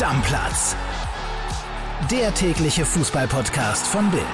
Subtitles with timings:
[0.00, 0.74] Stammplatz.
[2.10, 4.24] Der tägliche Fußballpodcast von Bild.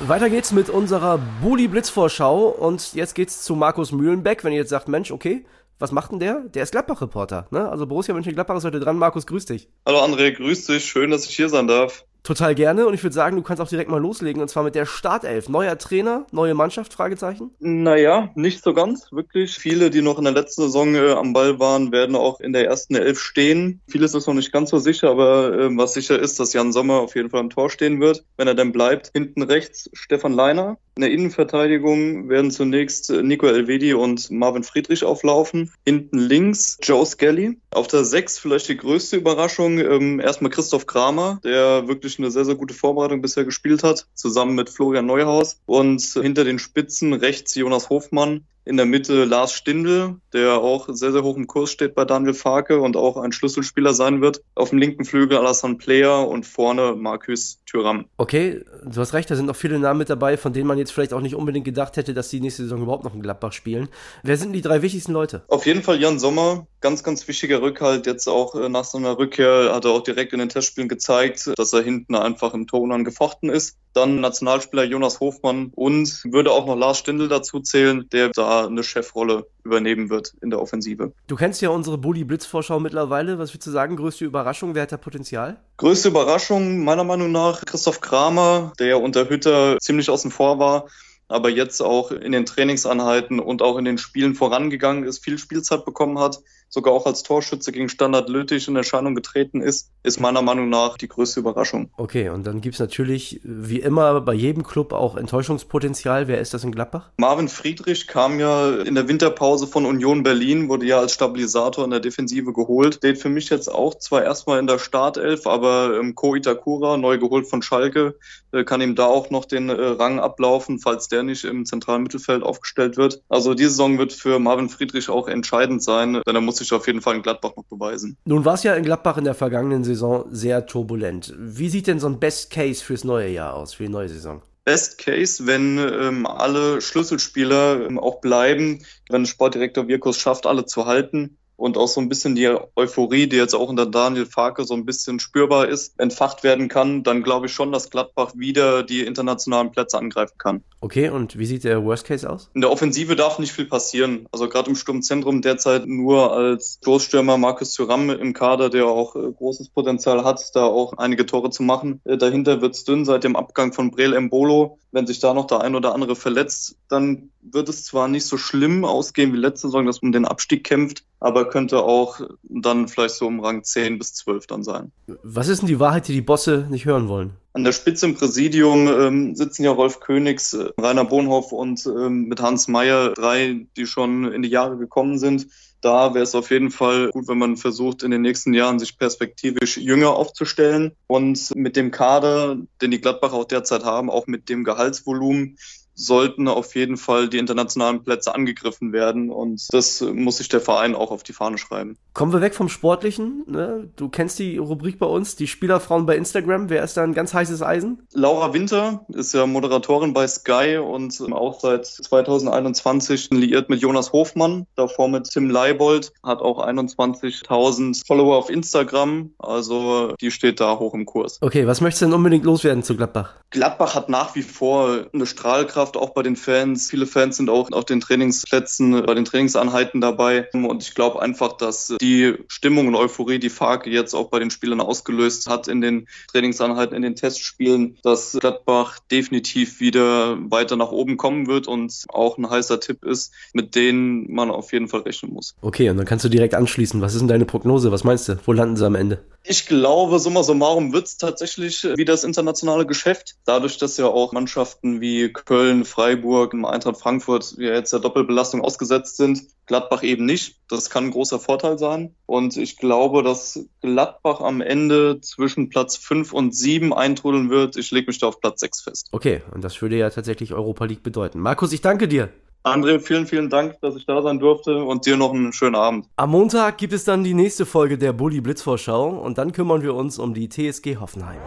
[0.00, 4.42] Weiter geht's mit unserer Bully Blitzvorschau und jetzt geht's zu Markus Mühlenbeck.
[4.42, 5.44] Wenn ihr jetzt sagt, Mensch, okay,
[5.78, 6.44] was macht denn der?
[6.54, 7.68] Der ist Gladbach-Reporter, ne?
[7.68, 8.96] Also Borussia Mönchengladbach ist heute dran.
[8.96, 9.68] Markus, grüß dich.
[9.84, 10.86] Hallo André, grüß dich.
[10.86, 12.06] Schön, dass ich hier sein darf.
[12.24, 14.74] Total gerne und ich würde sagen, du kannst auch direkt mal loslegen und zwar mit
[14.74, 15.50] der Startelf.
[15.50, 17.50] Neuer Trainer, neue Mannschaft, Fragezeichen?
[17.58, 19.56] Naja, nicht so ganz, wirklich.
[19.56, 22.64] Viele, die noch in der letzten Saison äh, am Ball waren, werden auch in der
[22.64, 23.82] ersten Elf stehen.
[23.88, 26.94] Vieles ist noch nicht ganz so sicher, aber äh, was sicher ist, dass Jan Sommer
[27.00, 29.10] auf jeden Fall am Tor stehen wird, wenn er denn bleibt.
[29.12, 30.78] Hinten rechts Stefan Leiner.
[30.96, 35.72] In der Innenverteidigung werden zunächst äh, Nico Elvedi und Marvin Friedrich auflaufen.
[35.84, 37.58] Hinten links Joe Skelly.
[37.72, 39.78] Auf der Sechs vielleicht die größte Überraschung.
[39.80, 44.54] Ähm, erstmal Christoph Kramer, der wirklich eine sehr, sehr gute Vorbereitung bisher gespielt hat, zusammen
[44.54, 45.60] mit Florian Neuhaus.
[45.66, 51.12] Und hinter den Spitzen rechts Jonas Hofmann, in der Mitte Lars Stindl, der auch sehr,
[51.12, 54.42] sehr hoch im Kurs steht bei Daniel Farke und auch ein Schlüsselspieler sein wird.
[54.54, 58.06] Auf dem linken Flügel Alassane Player und vorne Markus Thüram.
[58.16, 60.92] Okay, du hast recht, da sind noch viele Namen mit dabei, von denen man jetzt
[60.92, 63.88] vielleicht auch nicht unbedingt gedacht hätte, dass die nächste Saison überhaupt noch in Gladbach spielen.
[64.22, 65.42] Wer sind die drei wichtigsten Leute?
[65.48, 68.06] Auf jeden Fall Jan Sommer, ganz, ganz wichtiger Rückhalt.
[68.06, 71.72] Jetzt auch äh, nach seiner Rückkehr hat er auch direkt in den Testspielen gezeigt, dass
[71.72, 73.76] er hinten einfach im Ton angefochten ist.
[73.94, 78.82] Dann Nationalspieler Jonas Hofmann und würde auch noch Lars Stindl dazu zählen, der da eine
[78.82, 81.12] Chefrolle übernehmen wird in der Offensive.
[81.26, 83.38] Du kennst ja unsere Bully Blitz Vorschau mittlerweile.
[83.38, 83.96] Was würdest du sagen?
[83.96, 84.74] Größte Überraschung?
[84.74, 85.56] Wer hat da Potenzial?
[85.78, 90.86] Größte Überraschung meiner Meinung nach Christoph Kramer, der unter Hütter ziemlich außen vor war
[91.28, 95.84] aber jetzt auch in den Trainingsanheiten und auch in den Spielen vorangegangen ist, viel Spielzeit
[95.84, 96.40] bekommen hat,
[96.74, 100.98] sogar auch als Torschütze gegen Standard Lüttich in Erscheinung getreten ist, ist meiner Meinung nach
[100.98, 101.90] die größte Überraschung.
[101.96, 106.26] Okay, und dann gibt es natürlich wie immer bei jedem Club auch Enttäuschungspotenzial.
[106.26, 107.10] Wer ist das in Gladbach?
[107.16, 111.90] Marvin Friedrich kam ja in der Winterpause von Union Berlin, wurde ja als Stabilisator in
[111.90, 112.96] der Defensive geholt.
[112.96, 117.18] Steht für mich jetzt auch zwar erstmal in der Startelf, aber ähm, Ko Itakura, neu
[117.18, 118.16] geholt von Schalke,
[118.50, 122.02] äh, kann ihm da auch noch den äh, Rang ablaufen, falls der nicht im zentralen
[122.02, 123.22] Mittelfeld aufgestellt wird.
[123.28, 126.86] Also die Saison wird für Marvin Friedrich auch entscheidend sein, denn er muss sich auf
[126.86, 128.16] jeden Fall in Gladbach noch beweisen.
[128.24, 131.34] Nun war es ja in Gladbach in der vergangenen Saison sehr turbulent.
[131.38, 134.42] Wie sieht denn so ein Best Case fürs neue Jahr aus, für die neue Saison?
[134.64, 140.86] Best Case, wenn ähm, alle Schlüsselspieler ähm, auch bleiben, wenn Sportdirektor Wirkus schafft, alle zu
[140.86, 144.74] halten, und auch so ein bisschen die Euphorie, die jetzt auch unter Daniel Farke so
[144.74, 149.02] ein bisschen spürbar ist, entfacht werden kann, dann glaube ich schon, dass Gladbach wieder die
[149.02, 150.64] internationalen Plätze angreifen kann.
[150.80, 152.50] Okay, und wie sieht der Worst Case aus?
[152.52, 154.26] In der Offensive darf nicht viel passieren.
[154.32, 159.32] Also gerade im Sturmzentrum derzeit nur als Stoßstürmer Markus Thuram im Kader, der auch äh,
[159.32, 162.00] großes Potenzial hat, da auch einige Tore zu machen.
[162.04, 164.78] Äh, dahinter wird es dünn seit dem Abgang von Brel Embolo.
[164.92, 168.36] Wenn sich da noch der ein oder andere verletzt, dann wird es zwar nicht so
[168.36, 173.14] schlimm ausgehen wie letzte Saison, dass man den Abstieg kämpft, aber könnte auch dann vielleicht
[173.14, 174.92] so um Rang 10 bis 12 dann sein.
[175.22, 177.32] Was ist denn die Wahrheit, die die Bosse nicht hören wollen?
[177.54, 182.24] An der Spitze im Präsidium ähm, sitzen ja Rolf Königs, äh, Rainer Bonhoff und ähm,
[182.24, 185.46] mit Hans Meyer drei, die schon in die Jahre gekommen sind.
[185.80, 188.98] Da wäre es auf jeden Fall gut, wenn man versucht, in den nächsten Jahren sich
[188.98, 194.50] perspektivisch jünger aufzustellen und mit dem Kader, den die Gladbach auch derzeit haben, auch mit
[194.50, 195.56] dem Gehaltsvolumen,
[195.94, 200.94] sollten auf jeden Fall die internationalen Plätze angegriffen werden und das muss sich der Verein
[200.94, 201.96] auch auf die Fahne schreiben.
[202.12, 203.44] Kommen wir weg vom Sportlichen.
[203.46, 203.88] Ne?
[203.96, 206.70] Du kennst die Rubrik bei uns, die Spielerfrauen bei Instagram.
[206.70, 208.06] Wer ist da ein ganz heißes Eisen?
[208.12, 214.66] Laura Winter ist ja Moderatorin bei Sky und auch seit 2021 liiert mit Jonas Hofmann,
[214.76, 220.94] davor mit Tim Leibold, hat auch 21.000 Follower auf Instagram, also die steht da hoch
[220.94, 221.38] im Kurs.
[221.40, 223.34] Okay, was möchtest du denn unbedingt loswerden zu Gladbach?
[223.50, 226.90] Gladbach hat nach wie vor eine Strahlkraft Bereitschaft auch bei den Fans.
[226.90, 230.48] Viele Fans sind auch auf den Trainingsplätzen, bei den Trainingsanheiten dabei.
[230.52, 234.50] Und ich glaube einfach, dass die Stimmung und Euphorie, die Farke jetzt auch bei den
[234.50, 240.90] Spielern ausgelöst hat in den Trainingsanheiten, in den Testspielen, dass Gladbach definitiv wieder weiter nach
[240.90, 245.00] oben kommen wird und auch ein heißer Tipp ist, mit denen man auf jeden Fall
[245.00, 245.54] rechnen muss.
[245.60, 247.00] Okay, und dann kannst du direkt anschließen.
[247.00, 247.92] Was ist denn deine Prognose?
[247.92, 248.38] Was meinst du?
[248.44, 249.24] Wo landen sie am Ende?
[249.46, 253.36] Ich glaube, summa summarum wird es tatsächlich wie das internationale Geschäft.
[253.44, 259.16] Dadurch, dass ja auch Mannschaften wie Köln, Freiburg, Eintracht Frankfurt ja jetzt der Doppelbelastung ausgesetzt
[259.16, 260.58] sind, Gladbach eben nicht.
[260.68, 262.14] Das kann ein großer Vorteil sein.
[262.26, 267.76] Und ich glaube, dass Gladbach am Ende zwischen Platz 5 und 7 eintrudeln wird.
[267.76, 269.08] Ich lege mich da auf Platz 6 fest.
[269.10, 271.40] Okay, und das würde ja tatsächlich Europa League bedeuten.
[271.40, 272.28] Markus, ich danke dir.
[272.62, 276.06] André, vielen, vielen Dank, dass ich da sein durfte und dir noch einen schönen Abend.
[276.16, 279.94] Am Montag gibt es dann die nächste Folge der Bully Blitzvorschau und dann kümmern wir
[279.94, 281.40] uns um die TSG Hoffenheim.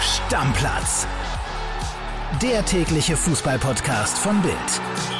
[0.00, 1.08] Stammplatz.
[2.42, 5.15] Der tägliche Fußballpodcast von Bild.